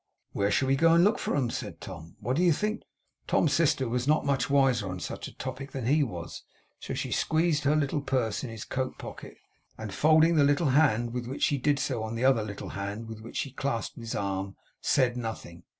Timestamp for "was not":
3.87-4.25